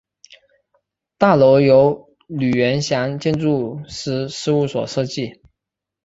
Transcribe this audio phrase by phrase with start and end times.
[1.19, 5.43] 大楼由吕元祥建筑师事务所设计。